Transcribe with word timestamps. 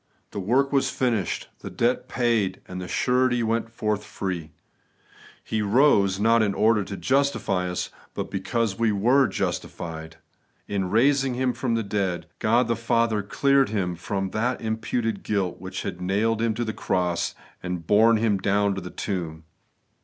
The 0.31 0.39
work 0.39 0.73
was 0.73 0.89
finished, 0.89 1.47
the 1.59 1.69
debt 1.69 2.07
paid, 2.09 2.59
and 2.67 2.81
the 2.81 2.87
surety 2.87 3.43
went 3.43 3.69
forth 3.69 4.03
free: 4.03 4.49
He 5.43 5.61
rose, 5.61 6.19
not 6.19 6.41
in 6.41 6.55
order 6.55 6.83
to 6.83 6.97
justify 6.97 7.69
us, 7.69 7.91
but 8.15 8.31
because 8.31 8.79
we 8.79 8.91
were 8.91 9.27
justified. 9.27 10.17
In 10.67 10.89
raising 10.89 11.35
Him 11.35 11.53
from 11.53 11.75
the 11.75 11.83
dead, 11.83 12.25
God 12.39 12.67
the 12.67 12.75
Father 12.75 13.21
cleared 13.21 13.69
Him 13.69 13.95
from 13.95 14.31
the 14.31 14.57
im 14.59 14.77
puted 14.77 15.21
guilt 15.21 15.61
which 15.61 15.83
had 15.83 16.01
nailed 16.01 16.41
Him 16.41 16.55
to 16.55 16.65
the 16.65 16.73
cross 16.73 17.35
and 17.61 17.85
borne 17.85 18.17
Him 18.17 18.39
down 18.39 18.73
to 18.73 18.81
the 18.81 18.89
tomb. 18.89 19.43